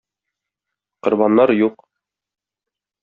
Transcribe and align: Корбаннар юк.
Корбаннар 1.03 1.49
юк. 1.67 1.75